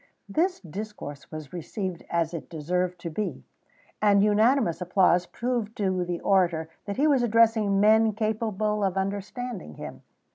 This 0.27 0.59
discourse 0.61 1.29
was 1.31 1.53
received 1.53 2.03
as 2.09 2.33
it 2.33 2.49
deserved 2.49 2.97
to 3.01 3.11
be, 3.11 3.43
and 4.01 4.23
unanimous 4.23 4.81
applause 4.81 5.27
proved 5.27 5.77
to 5.77 6.03
the 6.03 6.19
orator 6.21 6.71
that 6.85 6.97
he 6.97 7.05
was 7.05 7.21
addressing 7.21 7.79
men 7.79 8.13
capable 8.13 8.83
of 8.83 8.97
understanding 8.97 9.75
him. 9.75 10.01